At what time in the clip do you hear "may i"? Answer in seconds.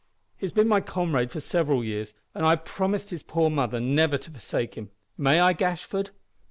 5.15-5.53